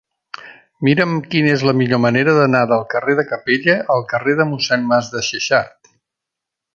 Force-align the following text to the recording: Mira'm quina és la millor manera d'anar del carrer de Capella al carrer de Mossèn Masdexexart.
Mira'm 0.87 1.11
quina 1.33 1.51
és 1.57 1.65
la 1.69 1.73
millor 1.81 2.01
manera 2.07 2.33
d'anar 2.39 2.61
del 2.71 2.85
carrer 2.95 3.15
de 3.21 3.25
Capella 3.35 3.75
al 3.97 4.07
carrer 4.15 4.35
de 4.43 4.49
Mossèn 4.55 4.89
Masdexexart. 4.93 5.93